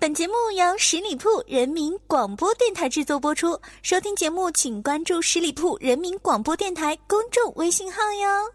[0.00, 3.60] 本节目由十里铺人民广播电台制作播出。
[3.82, 8.50] 收听节目，请关注十里铺人民广播电台公众微信号哟。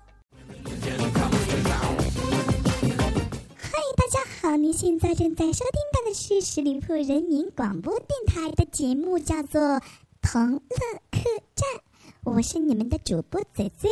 [3.60, 4.58] 嗨，大家好！
[4.58, 9.62] 您现在正在收听到的是十里铺人民广播电台的节目，叫做
[10.24, 10.60] 《同乐
[11.12, 11.20] 客
[11.54, 11.70] 栈》，
[12.24, 13.88] 我是你们的主播嘴嘴。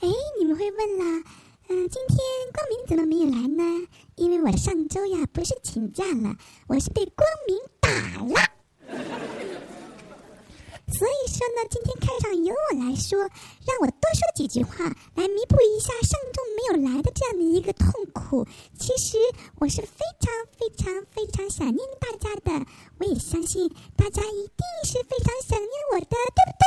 [0.00, 0.08] 哎，
[0.38, 1.24] 你们会问啦？
[1.66, 2.18] 嗯，今天
[2.52, 3.88] 光明怎么没有来呢？
[4.16, 6.36] 因为我上周呀不是请假了，
[6.68, 7.90] 我是被光明打
[8.22, 8.50] 了。
[10.86, 14.84] 所以说呢，今天开场由我来说，让我多说几句话，
[15.16, 18.46] 来弥补一下上周没有来的这样的一个痛苦。
[18.78, 19.18] 其实
[19.58, 22.66] 我是非常非常非常想念大家的，
[22.98, 26.66] 我也相信大家一定是非常想念我的，对不对？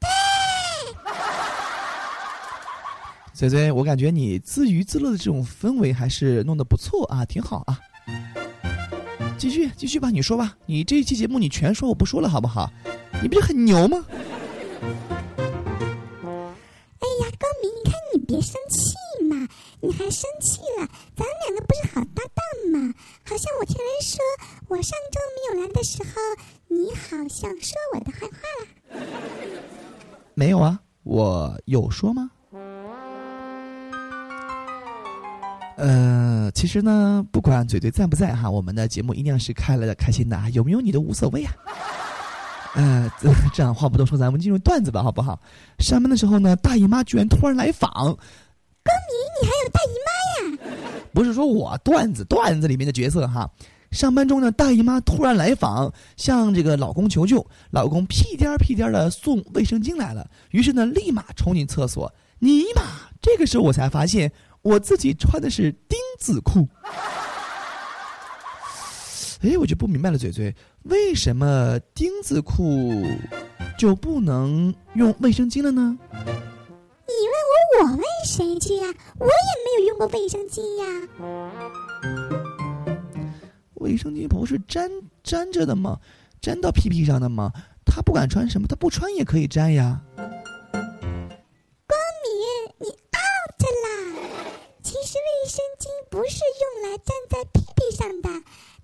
[0.00, 0.08] 对。
[3.34, 7.80] 嘴嘴，我感觉你自娱自乐的这种氛围还是弄得不错啊，挺好啊。
[9.36, 12.70] 继续继续吧，你说吧，你这一期节目你全说，我不说了，好不好？
[13.20, 14.06] 你不是很牛吗？
[14.08, 14.14] 哎
[17.20, 19.48] 呀，高明，你看你别生气嘛，
[19.80, 20.88] 你还生气了？
[21.16, 22.94] 咱两个不是好搭档吗？
[23.24, 24.20] 好像我听人说，
[24.68, 26.10] 我上周没有来的时候，
[26.68, 28.66] 你好像说我的坏话了。
[30.34, 32.30] 没有啊，我有说吗？
[35.76, 41.52] 呃，其实呢，不管嘴嘴在不在哈，我们的节目一定是开了的、开心的，有没有你都无所谓啊。
[42.76, 43.10] 呃，
[43.52, 45.40] 这样话不多说，咱们进入段子吧，好不好？
[45.78, 47.90] 上班的时候呢，大姨妈居然突然来访。
[47.90, 51.06] 高明，你还有大姨妈呀？
[51.12, 53.50] 不是说我段子段子里面的角色哈。
[53.90, 62.82] 上班中呢，大姨妈突然来访，向这个老公求救，老公屁颠儿屁颠儿的送卫生巾来了，于是呢，立马冲进厕所，尼玛！
[63.20, 64.30] 这个时候我才发现。
[64.64, 66.66] 我自己穿的是丁字裤，
[69.42, 73.04] 哎，我就不明白了，嘴嘴，为什么丁字裤
[73.78, 75.98] 就不能用卫生巾了呢？
[76.10, 77.34] 你问
[77.78, 78.86] 我，我问谁去呀？
[79.18, 79.30] 我也
[79.60, 80.86] 没有用过卫生巾呀。
[83.74, 84.90] 卫生巾不是粘
[85.24, 86.00] 粘着的吗？
[86.40, 87.52] 粘到屁屁上的吗？
[87.84, 90.00] 他不管穿什么，他不穿也可以粘呀。
[96.96, 98.28] 粘在屁屁上的，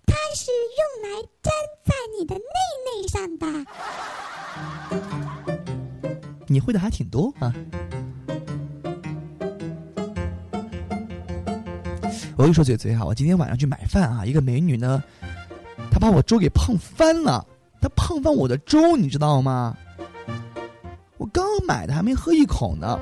[0.06, 1.53] 它是用来粘
[1.84, 2.43] 在你的内
[2.87, 3.47] 内上的。
[6.47, 7.54] 你会的还挺多啊！
[12.37, 15.03] 我跟你说嘴嘴哈，我今天晚上去买饭啊，一个美女呢，
[15.93, 17.47] 她把我粥给碰翻了，
[17.81, 19.76] 她碰翻我的粥，你知道吗？
[21.19, 22.99] 我刚买的还没喝一口呢，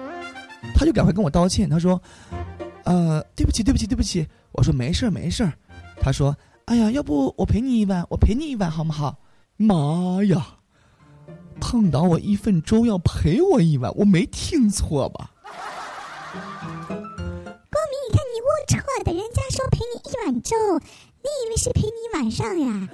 [0.75, 1.99] 她就赶快跟我道歉，她说。
[2.89, 4.27] 呃，对不起，对不起，对不起。
[4.53, 5.53] 我说没事儿，没事儿。
[6.01, 6.35] 他说
[6.65, 9.19] ：“哎呀，要不我赔你一碗，我赔你一碗好不好？”
[9.61, 10.57] 妈呀，
[11.61, 15.33] 碰倒我一份粥要赔我一碗，我没听错吧？
[16.33, 22.89] 光明，你看你龌龊的，人家说赔你一碗粥，你以为是赔你一晚上呀？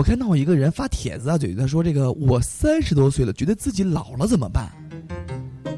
[0.00, 4.72] 我看到一个人发帖子啊，嘴他说这个我三十多岁了，觉得自己老了怎么办？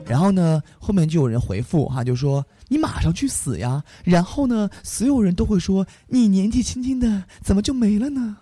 [0.07, 3.83] 然后呢，后面就有人回复哈，就说你马上去死呀！
[4.05, 8.37] 然后呢，所有人都会说你年纪轻轻的怎么就没了呢？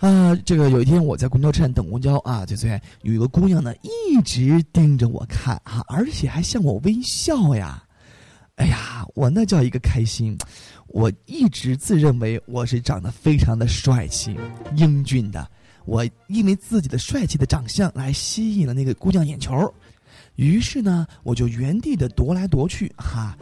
[0.00, 7.84] 啊，这个有一天我在公交车站等公交啊，对对，有一个姑娘呢一一直盯着我看啊，而且还向我微笑呀。
[8.56, 10.36] 哎呀，我那叫一个开心！
[10.88, 14.36] 我一直自认为我是长得非常的帅气、
[14.74, 15.48] 英俊的，
[15.84, 19.72] 我因为自己的帅气的长相来吸引了那个姑娘眼球，
[20.34, 23.38] 于是呢，我就原地的踱来踱去，哈，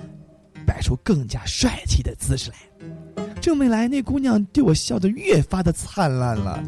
[0.67, 2.57] 摆出更加帅气的姿势来。
[3.41, 6.63] 这么来，那姑娘对我笑得越发的灿烂了。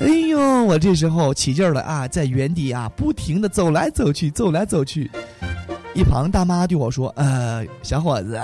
[0.00, 5.10] 哎呦，我这时候起劲儿了啊，在原地啊不停的走来走去，走来走去。
[5.94, 8.40] 一旁大妈对我说：“呃，小伙子，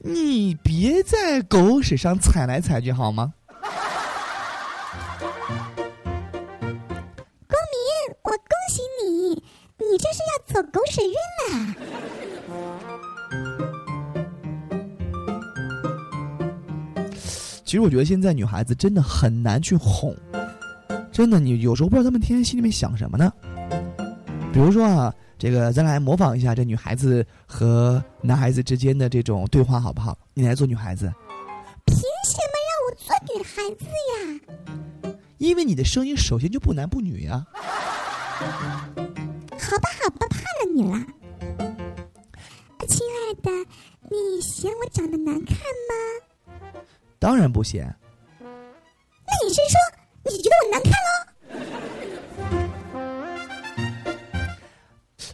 [0.00, 3.32] 你别在狗屎上踩来踩去好吗？”
[7.46, 8.38] 光明，我恭
[8.70, 9.28] 喜你，
[9.76, 11.12] 你这是要走狗屎运
[11.52, 11.74] 了。
[17.68, 20.16] 其实我觉得现在女孩子真的很难去哄，
[21.12, 23.30] 真的，你有时候不知道她们天天心里面想什么呢？
[24.54, 30.16] 比如说啊，这个咱来模仿一下这女孩子和男孩子之间的这种对话，好不好？
[30.32, 31.12] 你来做女孩子。
[31.84, 33.84] 凭什么让我做女孩子
[35.04, 35.12] 呀？
[35.36, 37.46] 因为你的声音首先就不男不女呀。
[37.52, 37.60] 好
[39.76, 40.98] 吧，好吧，怕了你了。
[42.88, 43.50] 亲爱的，
[44.08, 45.58] 你嫌我长得难看吗？
[47.18, 47.94] 当然不嫌。
[48.40, 48.46] 那
[49.46, 49.78] 你是说
[50.24, 51.08] 你觉得我难看喽？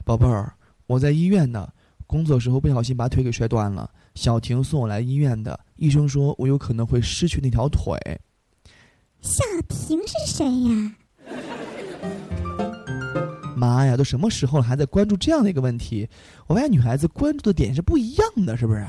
[0.05, 0.53] 宝贝儿，
[0.87, 1.69] 我在医院呢，
[2.07, 3.91] 工作时候不小心把腿给摔断了。
[4.15, 7.99] 小婷送我来医院的，医生说我有可能会失去那条腿。
[9.21, 10.95] 小婷是谁呀？
[13.57, 16.09] 妈呀，都什么时候了，还在关注这样的一个问题？
[16.47, 18.87] 我发现女孩子关注的点是不一样的，是不是？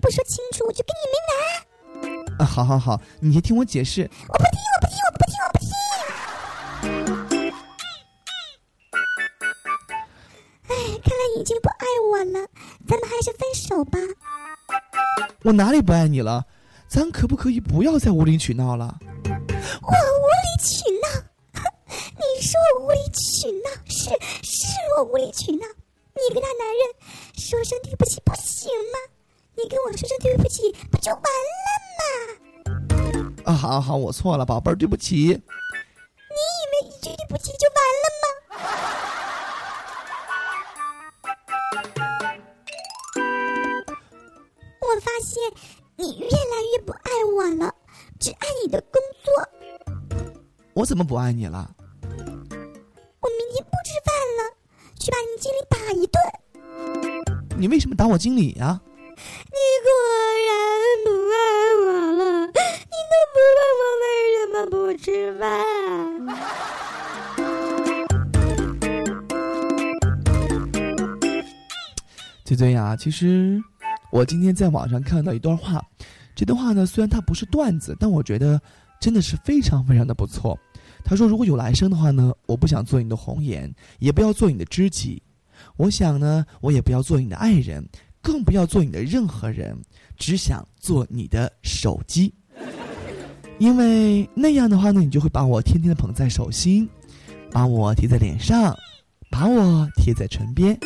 [0.00, 2.38] 不说清楚我就跟你没完。
[2.38, 4.08] 啊，好好好，你先听我解释。
[4.28, 5.68] 我不听，我不听，我不听，我不听。
[10.68, 10.74] 哎，
[11.04, 12.46] 看来已经不爱我了，
[12.86, 13.98] 咱们还是分手吧。
[15.42, 16.44] 我哪里不爱你了？
[16.88, 18.98] 咱可不可以不要再无理取闹了？
[19.02, 21.08] 我无理取闹？
[21.90, 23.70] 你说我无理取闹？
[23.86, 24.10] 是
[24.42, 24.66] 是
[24.98, 25.66] 我无理取闹？
[26.14, 26.80] 你跟他男人
[27.36, 28.98] 说声对不起不行吗？
[29.64, 31.26] 你跟我说声对不起不就完了
[33.16, 33.32] 吗？
[33.46, 35.16] 啊，好好，我错了，宝贝儿，对不起。
[35.16, 38.26] 你以为一句对不起就完了吗？
[44.82, 45.42] 我发现。
[45.96, 47.72] 你越来越不爱我了，
[48.18, 49.32] 只爱你的工作。
[50.74, 51.70] 我怎么不爱你了？
[52.02, 54.52] 我明天不吃饭了，
[54.98, 56.20] 去把你经理打一顿。
[57.56, 58.80] 你为什么打我经理呀？
[59.16, 59.88] 你果
[60.48, 60.50] 然
[61.04, 61.36] 不爱
[61.76, 61.86] 我
[62.18, 64.04] 了，你都不问我为
[64.40, 65.52] 什么不吃饭。
[72.42, 73.62] 嘴嘴呀，其实。
[74.10, 75.84] 我今天在网上看到一段话，
[76.36, 78.60] 这段话呢虽然它不是段子，但我觉得
[79.00, 80.56] 真的是非常非常的不错。
[81.04, 85.22] 他说：“如果有来生的话呢，我不想做你的红颜，也不要做你的知己。
[85.76, 87.86] 我想呢，我也不要做你的爱人，
[88.22, 89.76] 更不要做你的任何人，
[90.16, 92.32] 只想做你的手机。
[93.58, 96.88] 因为那样的话呢，你就会把我天天的捧在手心，
[97.50, 98.76] 把我贴在脸上，
[99.30, 100.78] 把我贴在唇边。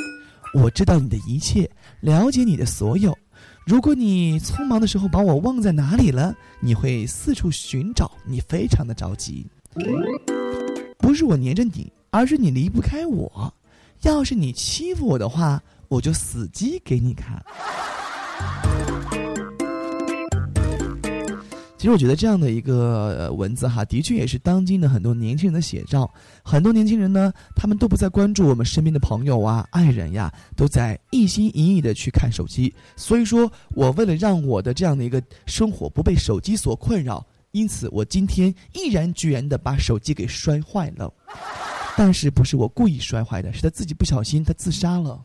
[0.55, 1.69] 我知道你的一切。”
[2.01, 3.17] 了解你的所有，
[3.67, 9.45] 如果你匆忙的时候把我忘在哪里了，你会四处寻找，你非常的着急。
[10.99, 13.53] 不是我黏着你，而是你离不开我。
[14.03, 17.45] 要是你欺负我的话，我就死鸡给你看。
[21.79, 26.13] 其实我觉得这样的一个文字哈，的确也是当今的很多年轻人的写照。
[26.43, 32.75] 很多年轻人呢，他们都不再关注我们身边的朋友啊、爱人呀，都在一心一意的去看手机。
[32.97, 41.09] 所以说我为了让我的这样的一个生活不被手机所困扰，因此我今天毅然决然的把手机给摔坏了。
[41.97, 45.25] 但是不是我故意摔坏的，是他自己不小心，他自杀了。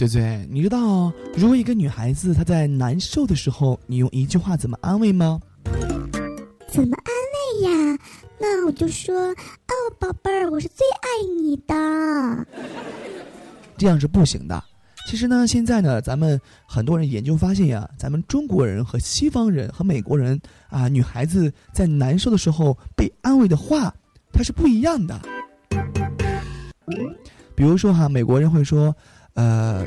[0.00, 5.38] 嘴嘴，你知道如果一个女孩子她在难受的时候，你用一句话怎么安慰吗？
[6.70, 7.98] 怎么安慰呀？
[8.38, 11.08] 那我就说哦，宝贝儿，我是最爱
[11.42, 12.46] 你的。
[13.76, 14.64] 这样是不行的。
[15.06, 23.94] 其实呢，现在呢，咱们很多人研究发现呀，咱们中国人和西方人和美国人啊，女孩子在难受的时候被安慰的话，
[24.32, 25.20] 它是不一样的。
[27.54, 28.96] 比如说哈，美国人会说。
[29.34, 29.86] 呃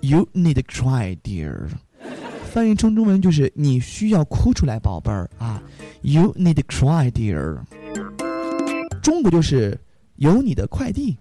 [0.00, 1.68] ，You need cry, dear。
[2.52, 5.62] 翻译成中文就是你需要哭出来，宝贝儿啊。
[6.02, 7.58] You need cry, dear。
[9.02, 9.78] 中国就是
[10.16, 11.18] 有你的快递。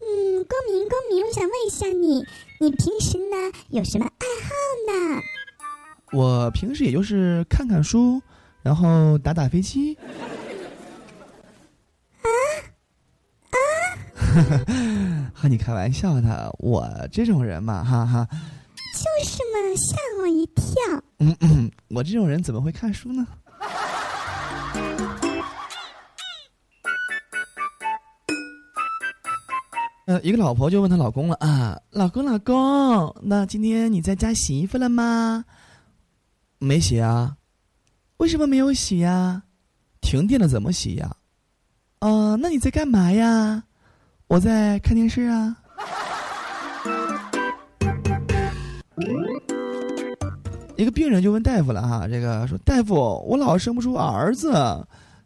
[0.00, 2.24] 嗯，公明，公明，我想问一下你，
[2.60, 3.36] 你平时呢
[3.70, 4.50] 有什么爱好
[4.92, 5.22] 呢？
[6.12, 8.22] 我平时也就是看看书。
[8.62, 9.96] 然后打打飞机，
[12.22, 12.28] 啊
[13.50, 13.56] 啊！
[15.34, 18.28] 和你开玩笑的，我这种人嘛，哈哈。
[18.92, 20.64] 就是嘛，吓我一跳。
[21.18, 23.26] 嗯嗯，我这种人怎么会看书呢？
[30.06, 35.44] 呃，一个老婆就问她老公了啊，老公老公，那今天你在家洗衣服了吗？
[36.58, 37.36] 没洗啊。
[38.20, 39.42] 为什么没有洗呀？
[40.02, 41.10] 停电了怎么洗呀？
[42.00, 43.64] 啊，那你在干嘛呀？
[44.26, 45.56] 我在看电视啊。
[50.76, 52.94] 一个病人就问大夫了哈，这个说大夫，
[53.26, 54.52] 我老生不出儿子。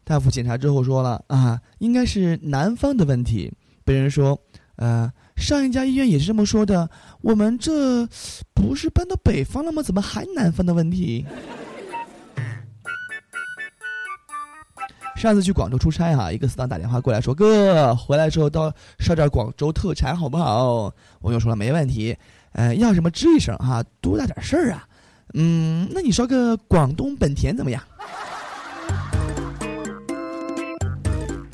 [0.04, 3.52] 大夫检查之后说了啊，应该是男方的问题。
[3.84, 4.40] 病人说，
[4.76, 6.88] 呃，上一家医院也是这么说的，
[7.22, 8.06] 我们这
[8.54, 9.82] 不是搬到北方了吗？
[9.82, 11.26] 怎么还南方的问题？
[15.24, 22.14] 上次去广州出差哈，一个死党打电话过来说：“哥，回来之后到烧点广州特产好不好？”我就说了没问题，
[22.52, 24.86] 呃，要什么吱一声哈，多大点事儿啊？
[25.32, 27.82] 嗯，那你烧个广东本田怎么样？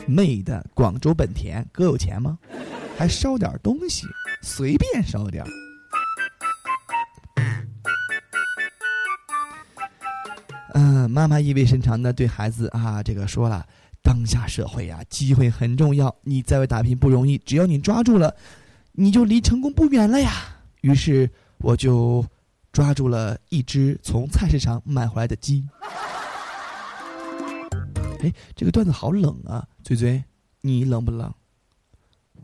[0.04, 2.36] 妹的，广州本田，哥有钱吗？
[2.98, 4.04] 还烧点东西，
[4.42, 5.44] 随便烧点。
[10.74, 13.66] 嗯，妈妈意味深长的对孩子啊，这个说了，
[14.02, 18.34] 当下社会呀，机会很重要，你在外打拼不容易，只要你抓住了，
[18.92, 20.32] 你就离成功不远了呀。
[20.82, 22.24] 于是我就
[22.72, 25.66] 抓住了一只从菜市场买回来的鸡。
[28.22, 30.22] 哎，这个段子好冷啊，嘴嘴，
[30.60, 31.32] 你冷不冷？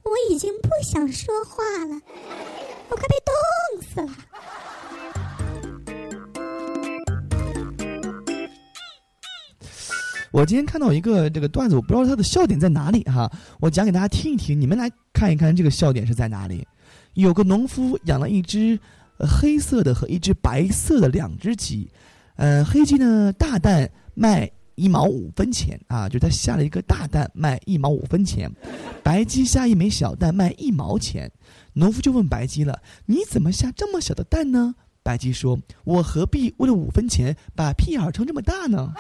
[0.03, 2.01] 我已经不想说话了，
[2.89, 3.35] 我快被冻
[10.37, 13.27] 我今天看到一个这个段子，我不知道它的笑点在哪里哈，
[13.59, 16.69] 我讲给大家听一听，你们来看一看这个笑点是在哪里。
[17.15, 18.79] 有个农夫养了一只
[19.19, 21.91] 黑色的和一只白色的两只鸡，
[22.35, 28.53] 呃，黑鸡呢大蛋卖一毛五分钱啊，就他下了一个大蛋卖一毛五分钱，
[29.03, 31.33] 白鸡下一枚小蛋卖一毛钱。
[31.73, 38.93] 农夫就问白鸡了：“你怎么下这么小的蛋呢？”白鸡说：“我何必为了五分钱把屁眼儿撑这么大呢？”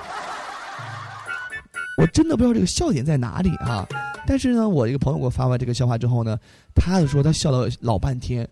[1.97, 3.87] 我真的不知道这个笑点在哪里啊！
[4.27, 6.39] 但是呢，我一个朋友给我发完这个笑话之后呢，
[6.75, 8.47] 他就说他笑了老半天。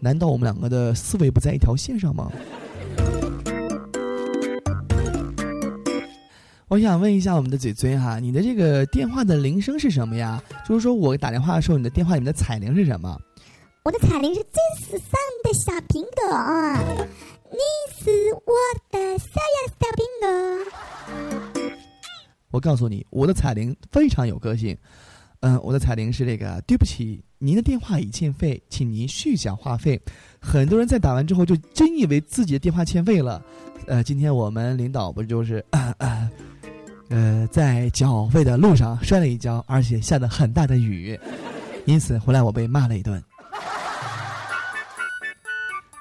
[0.00, 2.32] 难道我们两个的思维不在一条线上吗？
[6.68, 10.42] 我想问一下我们的嘴嘴哈，你的这个电话的铃声是什么呀？
[10.66, 13.18] 就是说我打电话的时候，你的电话里面的彩铃是什么？
[13.84, 16.24] 我的彩铃是最时尚的小苹果，
[17.50, 17.58] 你
[17.98, 18.10] 是
[18.46, 18.52] 我
[18.90, 20.02] 的小呀小苹
[21.52, 21.57] 果。
[22.50, 24.76] 我告诉你，我的彩铃非常有个性。
[25.40, 30.00] 嗯，我的彩铃是这个：对不起，您的电话已欠费，请您续缴话费。
[30.40, 33.40] 很多人在打完之后就真以为自己的电话欠费了。
[33.86, 35.64] 呃，今天我们领导不就是
[37.08, 41.18] 呃在缴费的路上摔了一跤，而且下的很大的雨，
[41.86, 43.22] 因此回来我被骂了一顿。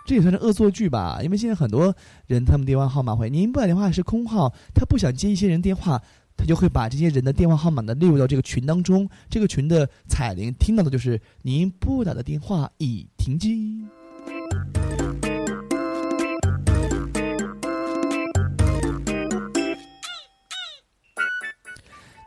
[0.05, 6.01] 这也算是恶作剧吧，因为现在很多人他们电话号码会，您拨打电话是空号，他不想接一些人电话。
[6.37, 13.83] 他就会把这些人的电话号码呢列入到这个群当中，这个群的彩铃听到的就是您拨打的电话已停机。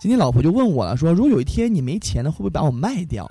[0.00, 3.28] 今天老婆就问我了，说如果有一天你没钱了，会不会把我卖掉？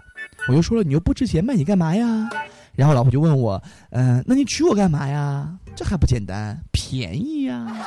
[0.48, 2.30] 我就说了，你又不值钱，卖你干嘛呀？
[2.74, 5.58] 然后老婆就问我，嗯，那你娶我干嘛呀？
[5.76, 7.86] 这还不简单，便宜呀。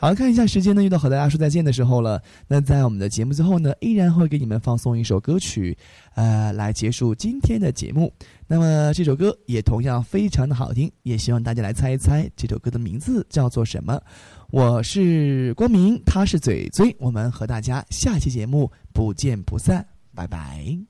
[0.00, 2.22] 好，看一下时间呢，又到和大家说再见的时候了。
[2.48, 5.76] 那在我们的节目最后呢，依然会给你们放送一首歌曲，
[6.14, 8.10] 呃，来结束今天的节目。
[8.46, 14.00] 那么这首歌也同样非常的好听，也希望大家来猜一猜这首歌的名字叫做什么。
[14.50, 20.89] 我是光明，他是嘴嘴，我们和大家下期节目不见不散，拜拜。